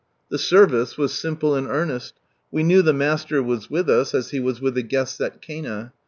[0.31, 2.15] The service was simple and earnest.
[2.49, 5.93] We knew the Master was with us, as He was with the guests at Cana.